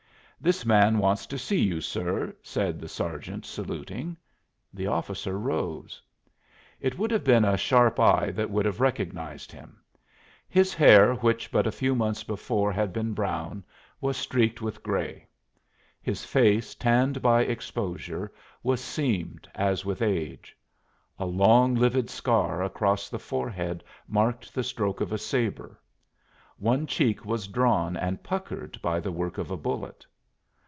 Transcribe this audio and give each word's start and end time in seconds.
"This 0.43 0.65
man 0.65 0.97
wants 0.97 1.27
to 1.27 1.37
see 1.37 1.61
you, 1.61 1.81
sir," 1.81 2.35
said 2.41 2.79
the 2.79 2.87
sergeant, 2.87 3.45
saluting. 3.45 4.17
The 4.73 4.87
officer 4.87 5.37
rose. 5.37 6.01
It 6.79 6.97
would 6.97 7.11
have 7.11 7.23
been 7.23 7.45
a 7.45 7.55
sharp 7.57 7.99
eye 7.99 8.31
that 8.31 8.49
would 8.49 8.65
have 8.65 8.81
recognized 8.81 9.51
him. 9.51 9.79
His 10.49 10.73
hair, 10.73 11.13
which 11.13 11.51
but 11.51 11.67
a 11.67 11.71
few 11.71 11.93
months 11.93 12.23
before 12.23 12.71
had 12.73 12.91
been 12.91 13.13
brown, 13.13 13.63
was 13.99 14.17
streaked 14.17 14.63
with 14.63 14.81
gray. 14.81 15.27
His 16.01 16.25
face, 16.25 16.73
tanned 16.73 17.21
by 17.21 17.43
exposure, 17.43 18.33
was 18.63 18.83
seamed 18.83 19.47
as 19.53 19.85
with 19.85 20.01
age. 20.01 20.57
A 21.19 21.25
long 21.27 21.75
livid 21.75 22.09
scar 22.09 22.63
across 22.63 23.09
the 23.09 23.19
forehead 23.19 23.83
marked 24.07 24.55
the 24.55 24.63
stroke 24.63 25.01
of 25.01 25.11
a 25.11 25.19
sabre; 25.19 25.79
one 26.57 26.87
cheek 26.87 27.25
was 27.27 27.47
drawn 27.47 27.95
and 27.95 28.23
puckered 28.23 28.81
by 28.81 28.99
the 28.99 29.11
work 29.11 29.37
of 29.37 29.51
a 29.51 29.55
bullet. 29.57 30.03